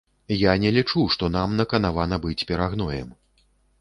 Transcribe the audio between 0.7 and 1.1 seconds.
лічу,